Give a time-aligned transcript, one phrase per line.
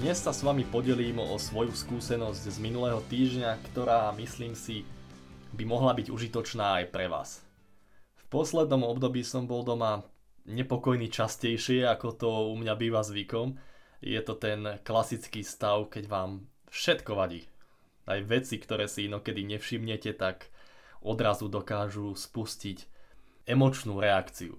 [0.00, 4.88] Dnes sa s vami podelím o svoju skúsenosť z minulého týždňa, ktorá, myslím si,
[5.52, 7.44] by mohla byť užitočná aj pre vás.
[8.16, 10.00] V poslednom období som bol doma
[10.48, 13.60] nepokojný častejšie, ako to u mňa býva zvykom.
[14.00, 17.44] Je to ten klasický stav, keď vám všetko vadí.
[18.08, 20.48] Aj veci, ktoré si inokedy nevšimnete, tak
[21.04, 22.88] odrazu dokážu spustiť
[23.44, 24.56] emočnú reakciu.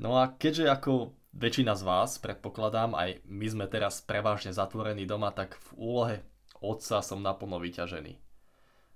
[0.00, 5.34] No a keďže ako väčšina z vás, predpokladám, aj my sme teraz prevažne zatvorení doma,
[5.34, 6.16] tak v úlohe
[6.62, 8.14] otca som naplno vyťažený.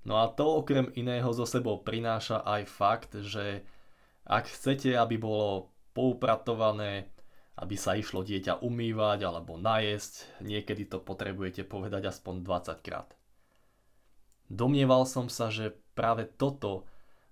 [0.07, 3.67] No a to okrem iného zo sebou prináša aj fakt, že
[4.25, 7.11] ak chcete, aby bolo poupratované,
[7.59, 13.11] aby sa išlo dieťa umývať alebo najesť, niekedy to potrebujete povedať aspoň 20 krát.
[14.49, 16.87] Domnieval som sa, že práve toto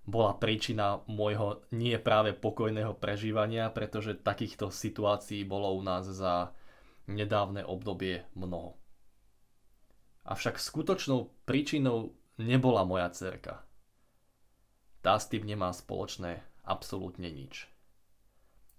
[0.07, 6.55] bola príčina môjho nie práve pokojného prežívania, pretože takýchto situácií bolo u nás za
[7.11, 8.79] nedávne obdobie mnoho.
[10.23, 13.67] Avšak skutočnou príčinou nebola moja cerka.
[15.03, 17.67] Tá s tým nemá spoločné absolútne nič.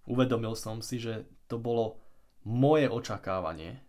[0.08, 2.00] Uvedomil som si, že to bolo
[2.48, 3.84] moje očakávanie,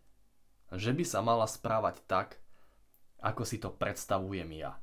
[0.75, 2.39] že by sa mala správať tak,
[3.23, 4.75] ako si to predstavujem ja.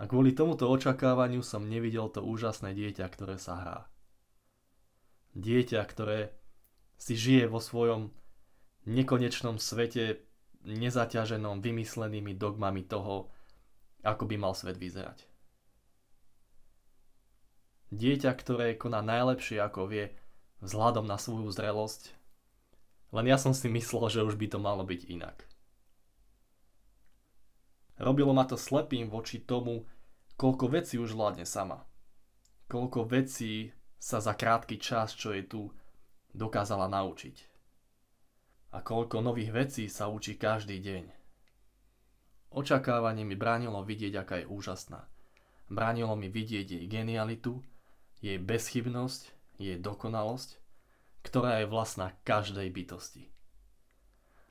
[0.00, 3.78] A kvôli tomuto očakávaniu som nevidel to úžasné dieťa, ktoré sa hrá.
[5.36, 6.32] Dieťa, ktoré
[6.96, 8.12] si žije vo svojom
[8.88, 10.24] nekonečnom svete,
[10.64, 13.30] nezaťaženom vymyslenými dogmami toho,
[14.02, 15.26] ako by mal svet vyzerať.
[17.92, 20.16] Dieťa, ktoré koná najlepšie ako vie,
[20.64, 22.16] vzhľadom na svoju zrelosť,
[23.12, 25.44] len ja som si myslel, že už by to malo byť inak.
[28.00, 29.84] Robilo ma to slepým voči tomu,
[30.40, 31.84] koľko vecí už vládne sama.
[32.68, 35.70] Koľko vecí sa za krátky čas, čo je tu,
[36.32, 37.36] dokázala naučiť.
[38.72, 41.04] A koľko nových vecí sa učí každý deň.
[42.52, 45.08] Očakávanie mi bránilo vidieť, aká je úžasná.
[45.72, 47.60] Bránilo mi vidieť jej genialitu,
[48.20, 49.22] jej bezchybnosť,
[49.56, 50.60] jej dokonalosť,
[51.22, 53.30] ktorá je vlastná každej bytosti.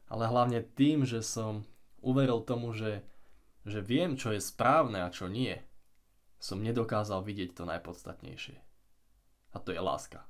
[0.10, 1.64] Ale hlavne tým, že som
[2.02, 3.06] uveril tomu, že
[3.66, 5.54] že viem, čo je správne a čo nie,
[6.42, 8.58] som nedokázal vidieť to najpodstatnejšie.
[9.54, 10.26] A to je láska.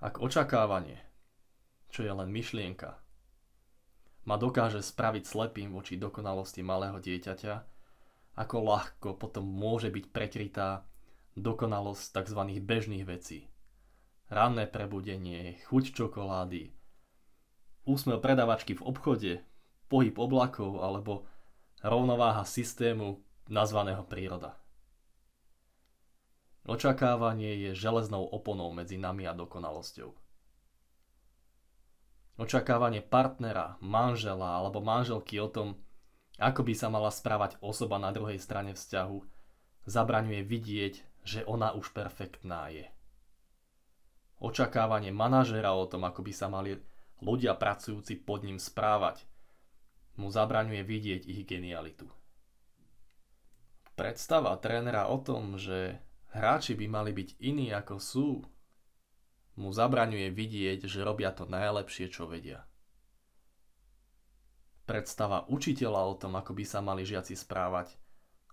[0.00, 0.98] Ak očakávanie,
[1.92, 2.96] čo je len myšlienka,
[4.24, 7.54] ma dokáže spraviť slepým voči dokonalosti malého dieťaťa,
[8.40, 10.88] ako ľahko potom môže byť prekrytá
[11.36, 12.40] dokonalosť tzv.
[12.64, 13.46] bežných vecí.
[14.30, 16.70] Ranné prebudenie, chuť čokolády,
[17.84, 19.32] úsmev predavačky v obchode,
[19.90, 21.26] pohyb oblakov alebo
[21.82, 23.18] rovnováha systému
[23.50, 24.54] nazvaného príroda.
[26.70, 30.14] Očakávanie je železnou oponou medzi nami a dokonalosťou.
[32.38, 35.76] Očakávanie partnera, manžela alebo manželky o tom,
[36.40, 39.18] ako by sa mala správať osoba na druhej strane vzťahu,
[39.84, 40.94] zabraňuje vidieť,
[41.26, 42.88] že ona už perfektná je.
[44.40, 46.80] Očakávanie manažera o tom, ako by sa mali
[47.20, 49.28] ľudia pracujúci pod ním správať,
[50.20, 52.04] mu zabraňuje vidieť ich genialitu.
[53.96, 55.96] Predstava trénera o tom, že
[56.36, 58.28] hráči by mali byť iní ako sú,
[59.56, 62.64] mu zabraňuje vidieť, že robia to najlepšie, čo vedia.
[64.84, 67.96] Predstava učiteľa o tom, ako by sa mali žiaci správať,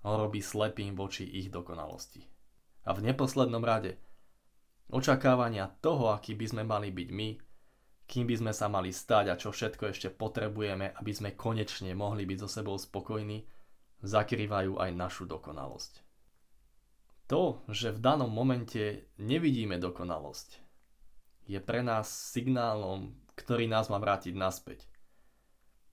[0.03, 2.24] ho robí slepým voči ich dokonalosti.
[2.88, 4.00] A v neposlednom rade,
[4.88, 7.30] očakávania toho, aký by sme mali byť my,
[8.07, 12.24] kým by sme sa mali stať a čo všetko ešte potrebujeme, aby sme konečne mohli
[12.24, 13.44] byť so sebou spokojní,
[14.00, 16.07] zakrývajú aj našu dokonalosť.
[17.27, 20.63] To, že v danom momente nevidíme dokonalosť,
[21.51, 24.88] je pre nás signálom, ktorý nás má vrátiť naspäť.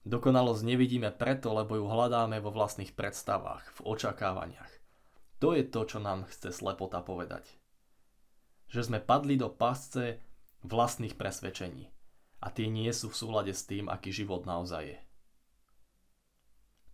[0.07, 4.71] Dokonalosť nevidíme preto, lebo ju hľadáme vo vlastných predstavách, v očakávaniach.
[5.43, 7.43] To je to, čo nám chce slepota povedať.
[8.71, 10.23] Že sme padli do pasce
[10.63, 11.94] vlastných presvedčení
[12.45, 14.99] a tie nie sú v súlade s tým, aký život naozaj je.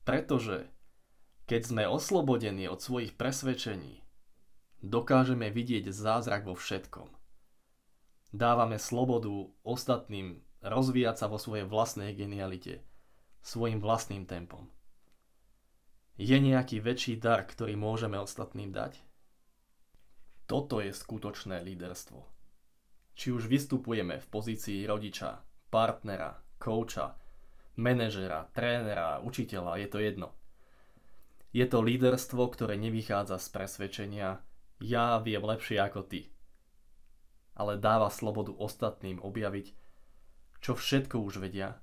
[0.07, 0.71] Pretože
[1.51, 4.07] keď sme oslobodení od svojich presvedčení,
[4.79, 7.11] dokážeme vidieť zázrak vo všetkom.
[8.31, 12.87] Dávame slobodu ostatným rozvíjať sa vo svojej vlastnej genialite,
[13.43, 14.71] svojim vlastným tempom.
[16.15, 19.03] Je nejaký väčší dar, ktorý môžeme ostatným dať?
[20.47, 22.40] Toto je skutočné líderstvo.
[23.15, 27.17] Či už vystupujeme v pozícii rodiča, partnera, kouča,
[27.77, 30.29] manažera, trénera, učiteľa, je to jedno.
[31.51, 34.31] Je to líderstvo, ktoré nevychádza z presvedčenia
[34.81, 36.33] ja viem lepšie ako ty,
[37.53, 39.77] ale dáva slobodu ostatným objaviť,
[40.65, 41.77] čo všetko už vedia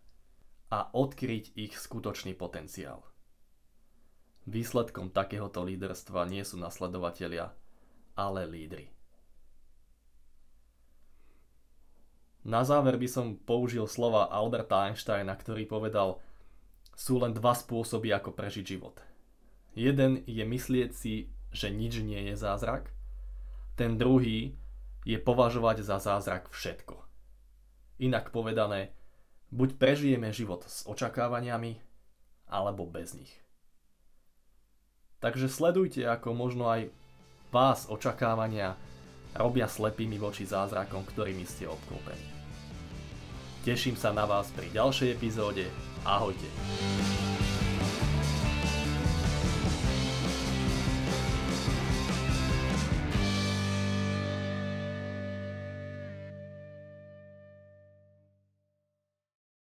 [0.74, 3.06] a odkryť ich skutočný potenciál.
[4.50, 7.54] Výsledkom takéhoto líderstva nie sú nasledovatelia,
[8.18, 8.97] ale lídry.
[12.48, 16.24] Na záver by som použil slova Alberta Einsteina, ktorý povedal,
[16.96, 19.04] sú len dva spôsoby, ako prežiť život.
[19.76, 22.96] Jeden je myslieť si, že nič nie je zázrak.
[23.76, 24.56] Ten druhý
[25.04, 26.96] je považovať za zázrak všetko.
[28.00, 28.96] Inak povedané,
[29.52, 31.84] buď prežijeme život s očakávaniami,
[32.48, 33.34] alebo bez nich.
[35.20, 36.88] Takže sledujte, ako možno aj
[37.52, 38.80] vás očakávania
[39.36, 42.37] robia slepými voči zázrakom, ktorými ste obklopení.
[43.68, 45.68] Teším sa na vás pri ďalšej epizóde.
[46.08, 46.48] Ahojte.